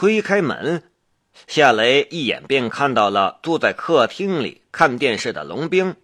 [0.00, 0.82] 推开门，
[1.46, 5.94] 夏雷一眼便看到了坐在客厅里看电视的龙兵。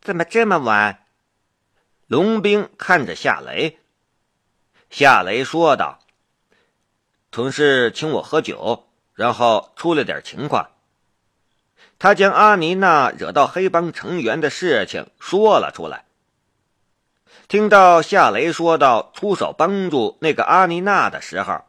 [0.00, 1.04] 怎么这么晚？
[2.06, 3.80] 龙兵看着夏雷。
[4.88, 5.98] 夏雷说道
[7.32, 10.70] ：“同事请我喝酒，然后出了点情况。
[11.98, 16.04] 他将阿妮娜惹到黑帮成员的事情说了出来。”
[17.48, 21.64] 听到夏雷说到出手帮助那个阿妮娜的时候，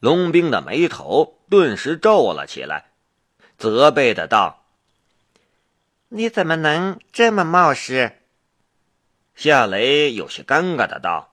[0.00, 2.90] 龙兵的眉头顿时皱了起来，
[3.56, 4.64] 责备的道
[6.08, 8.18] ：“你怎么能这么冒失？”
[9.34, 11.32] 夏雷有些尴尬的道：“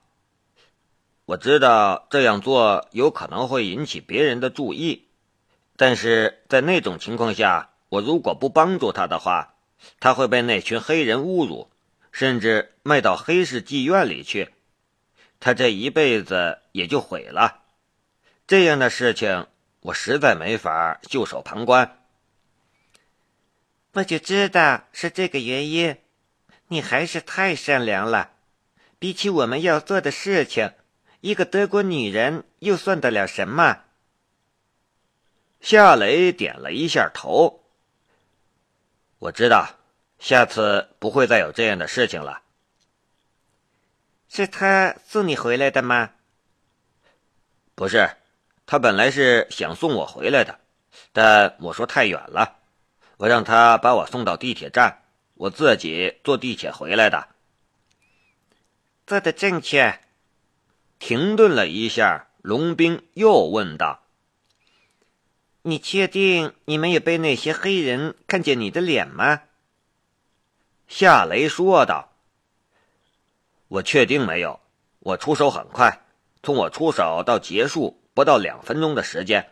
[1.26, 5.08] 我知道这样做有可能会引起别人的注意，
[5.76, 9.54] 但是在那种情况下，我如果不帮助他的话，
[10.00, 11.70] 他会被那群黑人侮辱。”
[12.12, 14.48] 甚至卖到黑市妓院里去，
[15.38, 17.64] 他这一辈子也就毁了。
[18.46, 19.46] 这样的事情，
[19.80, 22.02] 我实在没法袖手旁观。
[23.92, 25.96] 我就知道是这个原因，
[26.68, 28.32] 你还是太善良了。
[28.98, 30.72] 比起我们要做的事情，
[31.20, 33.82] 一个德国女人又算得了什么？
[35.60, 37.64] 夏雷点了一下头。
[39.18, 39.76] 我知道。
[40.18, 42.40] 下次不会再有这样的事情了。
[44.30, 46.12] 是他送你回来的吗？
[47.74, 48.16] 不是，
[48.66, 50.58] 他本来是想送我回来的，
[51.12, 52.58] 但我说太远了，
[53.16, 57.28] 我让他把我送到地铁站，我自己坐地铁回来的。
[59.06, 60.00] 做的正确。
[60.98, 64.00] 停顿了一下，龙兵又问道
[65.62, 69.42] ：“你确定你没有被那些黑人看见你的脸吗？”
[70.88, 72.12] 夏雷说道
[73.68, 74.58] ：“我确定没有，
[75.00, 76.06] 我出手很快，
[76.42, 79.50] 从我出手到结束不到两分钟的时间，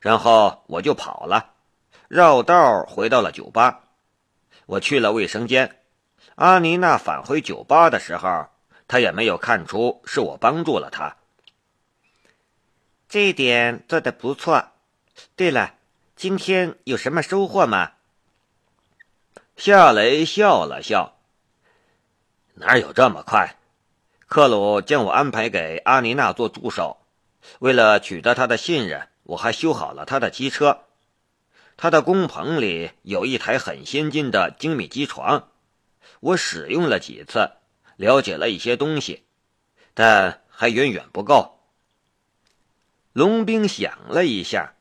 [0.00, 1.52] 然后我就跑了，
[2.08, 3.84] 绕道回到了酒吧。
[4.66, 5.78] 我去了卫生间。
[6.34, 8.48] 阿妮娜返回酒吧的时候，
[8.88, 11.16] 她也没有看出是我帮助了她。
[13.08, 14.70] 这一点做的不错。
[15.36, 15.74] 对了，
[16.16, 17.92] 今天有什么收获吗？”
[19.54, 21.18] 夏雷笑了笑
[22.54, 23.58] ：“哪有这么快？
[24.26, 26.96] 克鲁将我安排给阿妮娜做助手，
[27.58, 30.84] 为了取得他的信任，我还修好了他的机车。
[31.76, 35.48] 他的工棚里有一台很先进的精密机床，
[36.20, 37.50] 我使用了几次，
[37.96, 39.24] 了解了一些东西，
[39.94, 41.58] 但还远远不够。”
[43.12, 44.74] 龙兵想了一下：“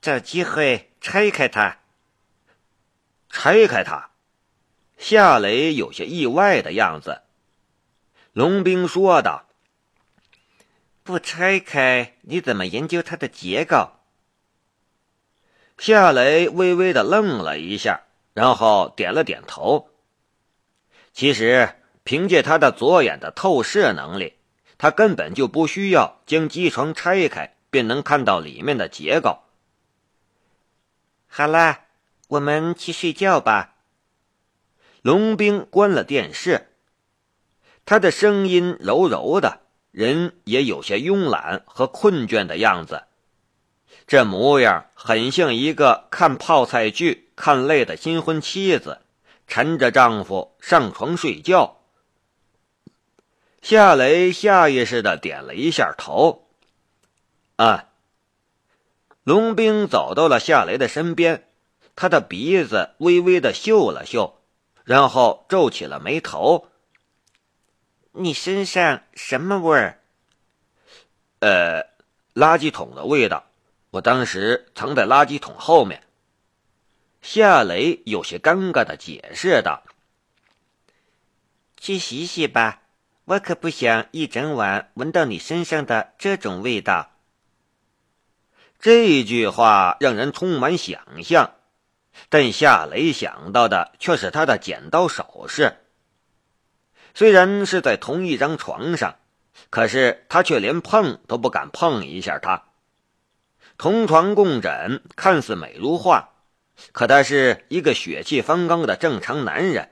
[0.00, 1.78] 找机会拆开它。”
[3.28, 4.10] 拆开它，
[4.98, 7.22] 夏雷有些意外的样子。
[8.32, 9.48] 龙兵说道
[11.02, 13.90] ：“不拆开，你怎么研究它的结构？”
[15.78, 18.02] 夏雷微微的愣了一下，
[18.34, 19.88] 然后点了点头。
[21.12, 24.34] 其实，凭借他的左眼的透视能力，
[24.78, 29.40] 他根本就不需要将机床拆开，便能看到里面的结构。
[31.26, 31.80] 好了。
[32.28, 33.74] 我们去睡觉吧。
[35.02, 36.70] 龙兵关了电视，
[37.84, 39.60] 他的声音柔柔的，
[39.92, 43.04] 人也有些慵懒和困倦的样子，
[44.06, 49.02] 这模样很像一个看泡菜剧看累的新婚妻子，
[49.46, 51.76] 缠着丈夫上床睡觉。
[53.60, 56.48] 夏雷下意识的点了一下头，
[57.56, 57.90] 啊。
[59.24, 61.44] 龙兵走到了夏雷的身边。
[61.94, 64.40] 他的鼻子微微的嗅了嗅，
[64.82, 66.68] 然后皱起了眉头。
[68.14, 69.98] 你身上什么味儿？
[71.40, 71.82] 呃，
[72.34, 73.44] 垃圾桶的味道。
[73.90, 76.02] 我当时藏在垃圾桶后面。
[77.22, 79.82] 夏雷有些尴尬的解释道
[81.80, 82.82] ：“去洗洗吧，
[83.24, 87.12] 我可不想一整晚闻到你身上的这种味道。”
[88.78, 91.54] 这句话让人充满想象。
[92.28, 95.78] 但夏雷想到的却是他的剪刀手势。
[97.14, 99.16] 虽然是在同一张床上，
[99.70, 102.64] 可是他却连碰都不敢碰一下他。
[103.76, 106.30] 同床共枕，看似美如画，
[106.92, 109.90] 可他是一个血气方刚的正常男人，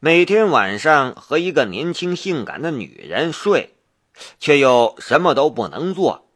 [0.00, 3.74] 每天晚上和一个年轻性感的女人睡，
[4.38, 6.30] 却又什么都不能做，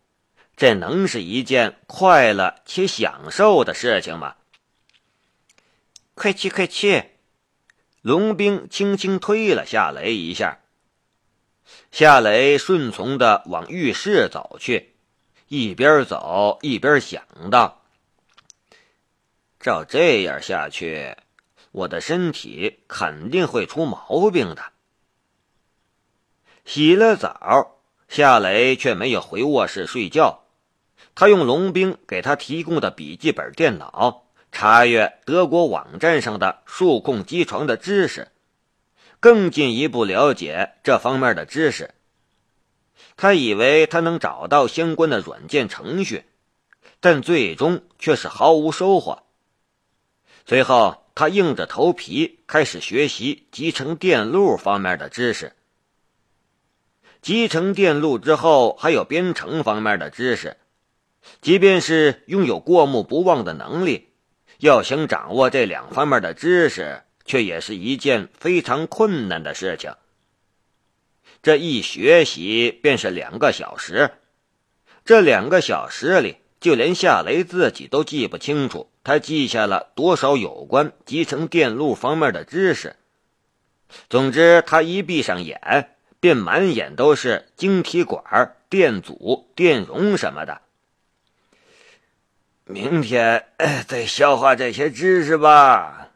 [0.57, 4.35] 这能是一件快乐且享受的事情吗？
[6.15, 7.14] 快去快去！
[8.05, 10.61] 龙兵轻轻推了夏雷一下，
[11.91, 14.97] 夏雷顺从的往浴室走去。
[15.49, 17.81] 一边走一边想到：
[19.59, 21.17] 照这样下去，
[21.73, 24.63] 我的身体肯定会出毛病的。
[26.67, 30.45] 洗了澡，夏雷却没有回卧室睡觉，
[31.15, 34.24] 他用龙兵给他提供的笔记本电脑
[34.55, 38.29] 查阅德国网站上的数控机床的知识，
[39.19, 41.91] 更进一步了解这方面的知识。
[43.17, 46.25] 他以为他能找到相关的软件程序，
[47.01, 49.25] 但最终却是毫无收获。
[50.47, 55.53] 随后，他硬着头皮开始学习集成电路方面的知识。
[57.21, 60.57] 集成电路之后，还有编程方面的知识。
[61.41, 64.11] 即便是拥有过目不忘的能力，
[64.65, 69.93] 要想掌握这两方面的知识，却也是一件非常困难的事情。
[71.43, 74.13] 这一学习便是两个小时，
[75.05, 82.97] 这两个小时里，就连夏雷自己都记不清楚他记下了多少有关集成电路方面的知识。
[84.09, 85.91] 总之，他一闭上眼，
[86.21, 90.63] 便满眼都是晶体管、电阻、电容什么的。
[92.67, 93.47] 明天
[93.87, 96.09] 再消化这些知识吧。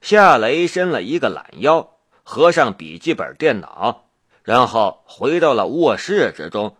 [0.00, 4.08] 夏雷伸了一个懒腰，合上笔记本电脑。
[4.42, 6.76] 然后回到了卧室之中。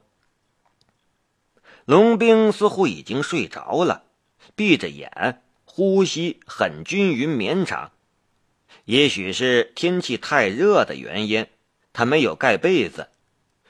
[1.84, 4.04] 龙兵似乎已经睡着了，
[4.54, 7.90] 闭着眼，呼吸很均匀绵长。
[8.84, 11.46] 也许是天气太热的原因，
[11.92, 13.08] 他没有盖被子，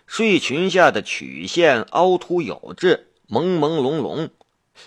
[0.07, 4.29] 睡裙下的曲线凹凸有致，朦朦胧胧，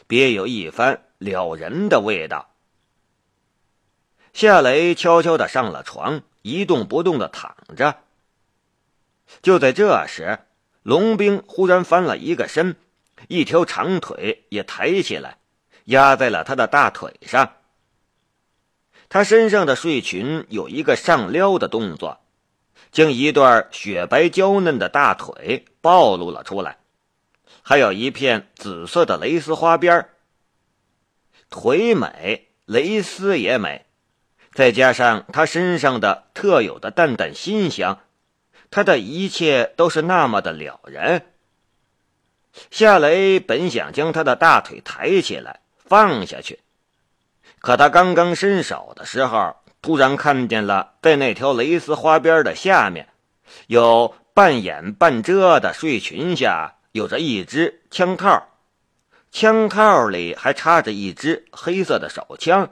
[0.08, 2.50] 别有一番撩人的味道。
[4.34, 7.98] 夏雷悄悄的上了床，一动不动的躺着。
[9.42, 10.40] 就在这时，
[10.84, 12.76] 龙兵忽然翻了一个身，
[13.28, 15.38] 一条长腿也抬起来，
[15.86, 17.54] 压在了他的大腿上。
[19.10, 22.20] 他身上的睡裙有一个上撩的动作，
[22.92, 26.78] 将一段雪白娇嫩的大腿暴露了出来，
[27.70, 30.10] 还有一片紫色的蕾丝花边
[31.52, 33.86] 腿美，蕾丝也美，
[34.56, 38.00] 再加上她身上的特有的淡淡馨香。
[38.72, 41.28] 她的一切都是那么的了然。
[42.72, 46.62] 夏雷本想将她的大腿抬起来放下去，
[47.60, 53.10] 可他刚刚伸手的时候，突然看见了在那条蕾丝花边的下面，
[53.68, 58.48] 有半掩半遮的睡裙下有着一只枪套，
[59.32, 62.70] 枪套里还插着一支黑色的手枪。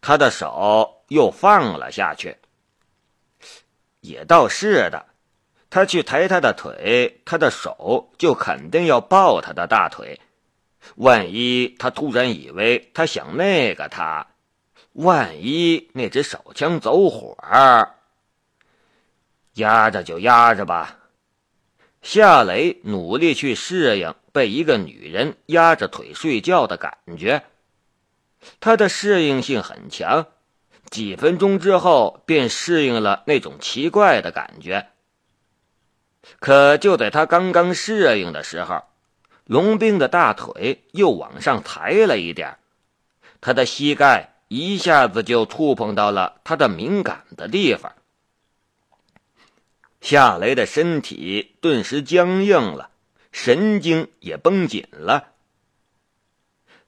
[0.00, 2.36] 他的手又放了下去。
[4.00, 5.06] 也倒是的，
[5.70, 10.20] 他去抬他的腿，他的手就肯定要抱他的大腿。
[10.96, 14.26] 万一他突然以为他想那个他，
[14.92, 17.34] 万一那只手枪走火，
[19.54, 20.98] 压着就压着吧。
[22.04, 27.42] 夏雷努力去适应被一个女人压着腿睡觉的感觉，
[28.60, 30.26] 他的适应性很强。
[30.90, 34.88] 几分钟之后，便适应了那种奇怪的感觉。
[36.40, 38.82] 可就在他刚刚适应的时候，
[39.46, 42.58] 龙兵的大腿又往上抬了一点，
[43.40, 47.90] 他的膝盖一下子就触碰到了他的敏感的地方。
[50.04, 52.90] 夏雷的身体顿时僵硬了，
[53.32, 55.32] 神经也绷紧了。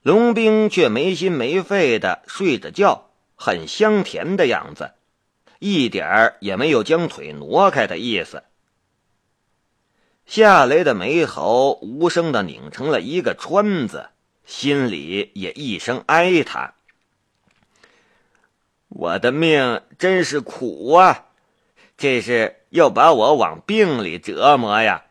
[0.03, 3.09] 龙兵却没心没肺的睡着觉。
[3.35, 4.91] 很香甜的样子，
[5.57, 8.43] 一点儿也没有将腿挪开的意思。
[10.27, 14.09] 夏雷的眉头无声的拧成了一个川字，
[14.45, 16.75] 心里也一声哀叹
[18.89, 21.26] ：“我的命真是苦啊！
[21.97, 25.05] 这是要把我往病里折磨呀！”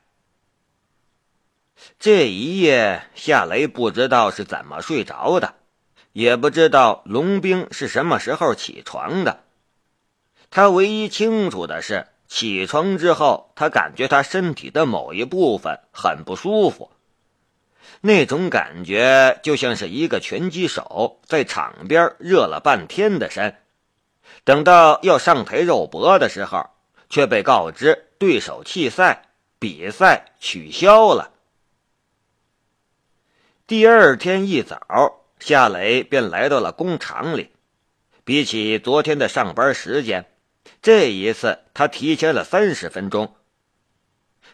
[1.99, 5.55] 这一夜，夏雷不知道是怎么睡着的。
[6.13, 9.41] 也不知道龙兵是什么时候起床的，
[10.49, 16.91] 他唯一清楚的是，起床之后，他感觉他身体的某一部分很不舒服，
[18.01, 23.55] 那种感觉就像是一个拳击手在场边热了半天的身，
[24.43, 26.71] 等到要上台肉搏的时候，
[27.09, 31.33] 却被告知对手弃赛，比赛取消了。
[33.67, 35.23] 第二天一早。
[35.39, 37.51] 夏磊便来到了工厂里，
[38.25, 40.25] 比起昨天的上班时间，
[40.81, 43.35] 这一次他提前了三十分钟。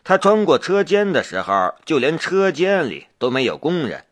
[0.02, 4.04] 他穿过车间的时候，就连车间里都没有工人，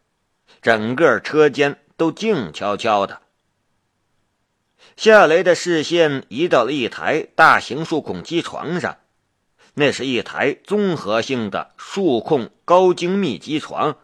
[0.63, 3.21] 整个车间都静悄悄的。
[5.01, 8.99] 夏雷的视线移到了一台大型数控机床上，
[9.73, 13.97] 那是一台综合性的数控高精密机床，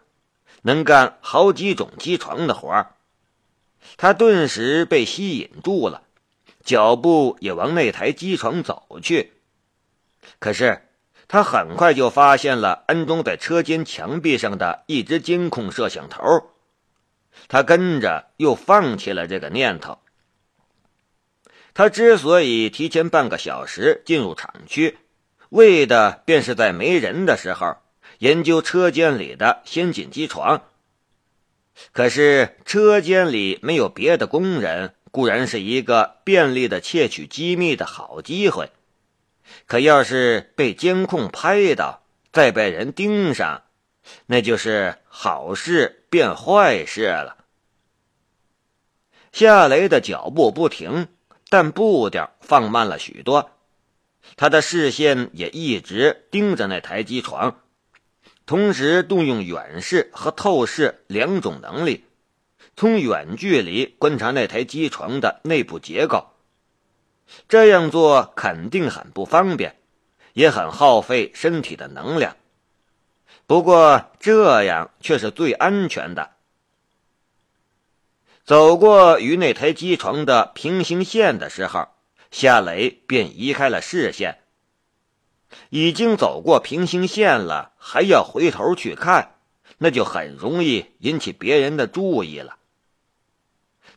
[0.63, 2.95] 能干好几种机床的活儿。
[3.99, 6.01] 他顿时被吸引住了，
[6.65, 9.35] 脚步也往那台机床走去。
[10.39, 10.81] 可是。
[11.29, 16.23] 他很快就发现了安装在车间墙壁上的一只监控摄像头，
[17.49, 19.99] 他跟着又放弃了这个念头。
[21.77, 24.97] 他之所以提前半个小时进入厂区，
[25.51, 27.77] 为的便是在没人的时候
[28.21, 30.63] 研究车间里的先进机床。
[31.93, 38.71] 可是车间里没有别的工人，固然是一个便利的窃取机密的好机会。
[39.67, 43.65] 可要是被监控拍到，再被人盯上，
[44.25, 47.37] 那就是好事变坏事了。
[49.31, 51.09] 夏雷的脚步不停，
[51.49, 53.51] 但步调放慢了许多，
[54.37, 57.61] 他的视线也一直盯着那台机床，
[58.45, 62.05] 同时动用远视和透视两种能力，
[62.77, 66.27] 从远距离观察那台机床的内部结构。
[67.49, 69.77] 这样做肯定很不方便，
[70.33, 72.37] 也很耗费身体的能量。
[73.47, 76.36] 不过这样却是最安全的。
[78.47, 81.89] 走过与那台机床的平行线的时候，
[82.31, 84.39] 夏雷便移开了视线。
[85.71, 89.35] 已经走过平行线了，还要回头去看，
[89.79, 92.57] 那就很容易引起别人的注意了。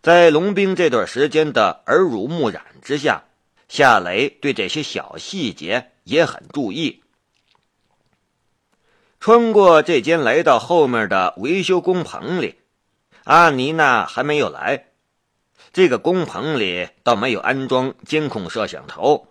[0.01, 3.25] 在龙兵这段时间的耳濡目染之下，
[3.67, 7.03] 夏雷对这些小细节也很注意。
[9.19, 12.55] 穿过这间，来到后面的维修工棚里，
[13.29, 14.85] 阿妮娜还没有来。
[15.71, 19.27] 这个工棚里倒没有安装监控摄像头。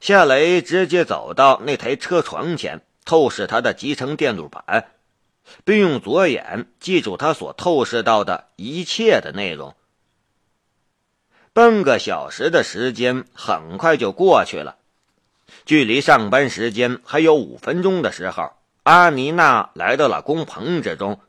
[0.00, 4.92] 夏雷直接走到那台车床前，透视他的集成电路板。
[5.66, 9.76] 并用左眼记住他所透视到的一切的内容。
[11.52, 14.76] 半个小时的时间很快就过去了，
[15.66, 21.20] 距离上班时间还有五分钟的时候，阿妮娜来到了工棚之中。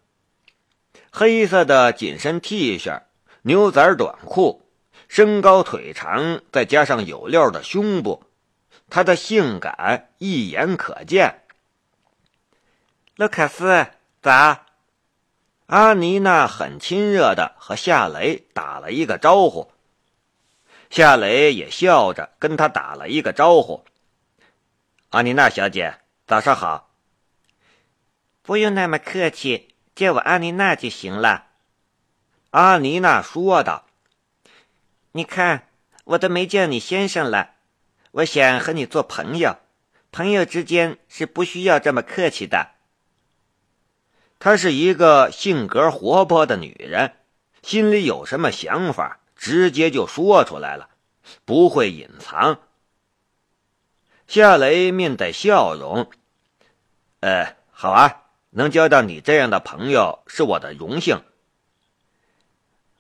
[1.18, 3.02] 黑色的紧身 T 恤、
[3.42, 4.62] 牛仔短裤，
[5.08, 8.24] 身高腿长，再加上有料的胸部，
[8.88, 11.42] 她的性感一眼可见。
[13.16, 13.88] 卢卡斯。
[14.22, 14.68] 咋？
[15.66, 19.72] 阿妮娜很亲热的和夏雷打了一个招呼，
[20.92, 23.84] 夏雷也笑着跟他打了一个招呼。
[25.10, 25.96] 阿妮娜小姐，
[26.28, 26.92] 早上好。
[28.44, 31.48] 不用那么客气，叫我阿妮娜就行了。
[32.52, 33.86] 阿妮娜说道。
[35.14, 35.68] 你看，
[36.04, 37.56] 我都没叫你先生了，
[38.12, 39.58] 我想和你做朋友，
[40.12, 42.74] 朋友之间是不需要这么客气的。
[44.38, 47.16] 她是一个性格活泼的女人，
[47.64, 50.90] 心里有什么想法，直接就说出来了，
[51.44, 52.60] 不会隐藏。
[54.28, 56.12] 夏雷面带笑容
[57.22, 58.27] ：“呃，好啊，
[58.58, 61.22] 能交到你这样的朋友是我的荣幸。”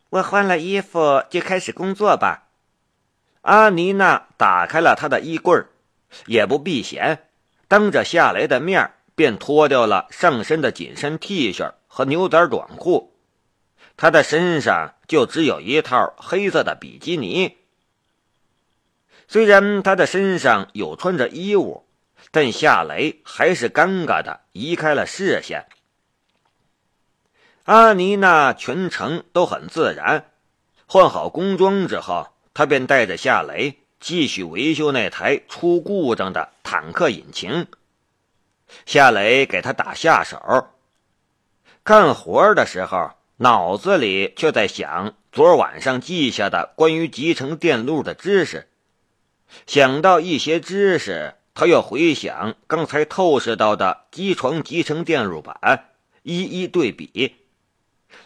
[0.09, 2.47] 我换了衣服就开始工作吧。
[3.41, 5.63] 阿妮娜打开了她的衣柜，
[6.27, 7.27] 也不避嫌，
[7.67, 13.13] 当着夏雷的面便脱掉了上身的紧身 T 恤和牛仔短裤，
[13.97, 17.57] 他的身上就只有一套黑色的比基尼。
[19.27, 21.86] 虽然他的身上有穿着衣物，
[22.31, 25.65] 但夏雷还是尴尬的移开了视线。
[27.63, 30.29] 阿妮娜全程都很自然，
[30.85, 37.67] 换好工装之后，他便带着夏雷继续维修那台出故障的坦克引擎。
[38.85, 40.67] 夏雷给他打下手，
[41.83, 48.67] 干活的时候脑子里却在想昨晚上记下的关于集成电路的知识。
[49.65, 55.89] 想到一些知识，他又回想刚才透视到的机床集成电路板，
[56.21, 57.33] 一一对比，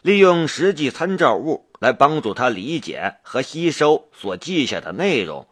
[0.02, 5.48] 利用实际参照物来帮助他理解和吸收所记下的内容。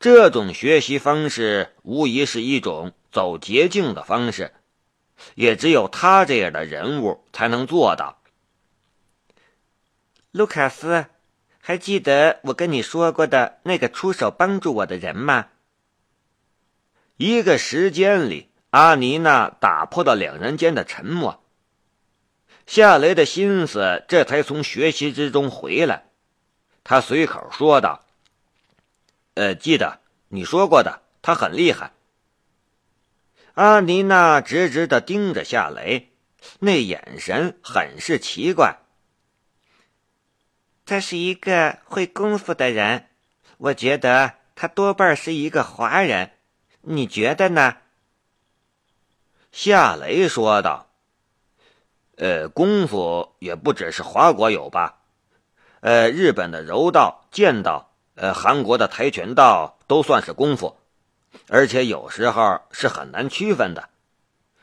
[0.00, 2.92] 这种学习方式无疑是一种。
[3.12, 4.52] 走捷径的方式，
[5.36, 8.20] 也只有他这样的人物才能做到。
[10.32, 11.06] 卢卡斯，
[11.62, 15.46] 还记得我跟你说过的那个出手帮助我的人吗？
[17.16, 21.42] 一个时间里，阿妮娜打破了两人间的沉默。
[22.66, 26.10] 夏雷的心思这才从学习之中回来，
[26.84, 28.04] 他随口说道
[29.32, 31.92] ：“呃，记得你说过的，他很厉害。”
[33.54, 36.10] 阿妮娜直直的盯着夏雷，
[36.58, 38.76] 那眼神很是奇怪。
[40.84, 43.06] 他是一个会功夫的人，
[43.56, 46.32] 我觉得他多半是一个华人。
[46.88, 47.78] 你觉得呢？
[49.50, 50.86] 夏雷说道
[52.14, 55.00] ：“呃，功夫也不只是华国有吧？
[55.80, 60.76] 呃，日本的柔道、剑道，呃，韩国的跆拳道都算是功夫，
[61.48, 63.88] 而且有时候是很难区分的。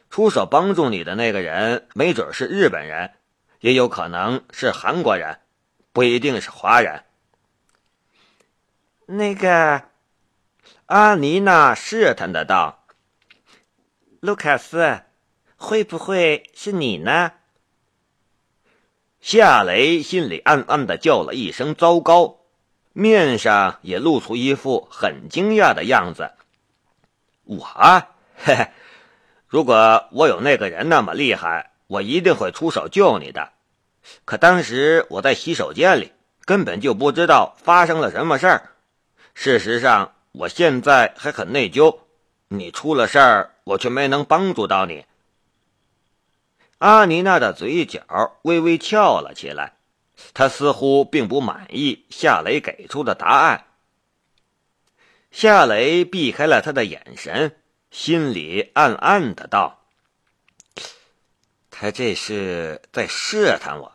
[0.09, 3.11] 出手帮助你的那个人，没准是日本人，
[3.59, 5.41] 也有可能是韩国人，
[5.91, 7.03] 不一定是华人。
[9.07, 9.83] 那个。”
[10.87, 12.83] 阿妮娜试探的道
[14.19, 15.01] ：“卢卡斯，
[15.55, 17.31] 会不会是你呢？”
[19.21, 22.41] 夏雷心里暗暗的叫了一声“糟糕”，
[22.91, 26.33] 面上也露出一副很惊讶的样子。
[27.45, 27.63] 我，
[28.35, 28.67] 嘿嘿，
[29.47, 33.53] 如果我有那个人那么厉害，我一定会出手救你的。
[34.25, 36.11] 可当时我在洗手间里，
[36.43, 38.71] 根本就不知道发生了什么事儿。
[39.33, 40.13] 事实上。
[40.33, 41.99] 我现在还很内疚，
[42.47, 45.05] 你出了事儿，我却没能帮助到你。
[46.79, 49.77] 阿妮娜的嘴角微微翘了起来，
[50.33, 53.67] 她似乎并不满意夏雷给出的答案。
[55.29, 57.59] 夏雷避开了他的眼神，
[57.91, 59.83] 心里暗暗的道
[61.69, 63.91] ：“他这是在试探我，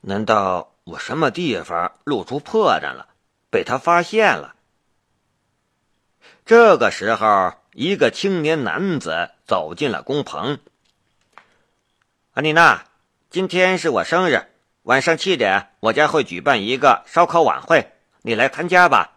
[0.00, 3.08] 难道我什么地方露出破绽了，
[3.50, 4.54] 被他发现了？”
[6.46, 10.60] 这个时候，一个青年男子走进了工棚。
[12.34, 12.84] 阿妮娜，
[13.28, 14.46] 今天是我生日，
[14.84, 17.90] 晚上七点，我家会举办一个烧烤晚会，
[18.22, 19.14] 你来参加吧。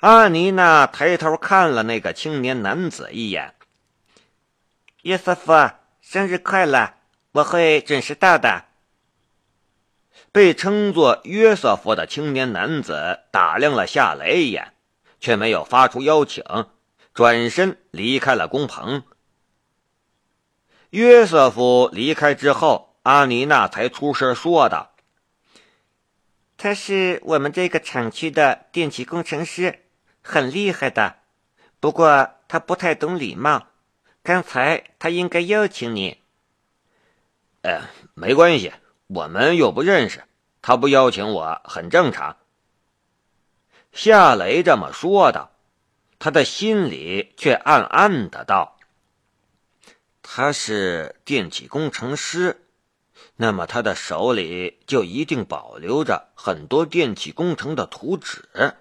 [0.00, 3.54] 阿妮娜抬头看了那个青年男子一眼。
[5.04, 5.70] 约瑟夫，
[6.02, 6.92] 生日快乐！
[7.32, 8.66] 我会准时到的。
[10.32, 14.74] 被称作约瑟夫的青年男子打量了夏雷一眼。
[15.20, 16.44] 却没有发出邀请，
[17.14, 19.02] 转身离开了工棚。
[20.90, 24.94] 约瑟夫离开之后，阿尼娜才出声说道
[26.56, 29.80] ：“他是我们这个厂区的电气工程师，
[30.22, 31.16] 很厉害的。
[31.80, 33.66] 不过他不太懂礼貌，
[34.22, 36.22] 刚才他应该邀请你。
[37.62, 37.82] ”“呃，
[38.14, 38.72] 没关系，
[39.08, 40.22] 我们又不认识，
[40.62, 42.36] 他不邀请我很正常。”
[43.96, 45.52] 夏雷这么说道，
[46.18, 48.76] 他的心里却暗暗的道
[50.20, 52.66] ：“他是电气工程师，
[53.36, 58.74] 那么他的手里就一定保留着很多电气工程的图纸。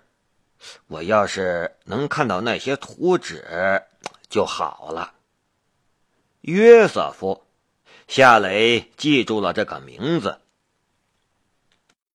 [0.87, 3.81] 我要是能看到那些图纸
[4.29, 5.13] 就好了。”
[6.43, 7.45] 约瑟夫，
[8.09, 10.41] 夏雷记住了这个名字。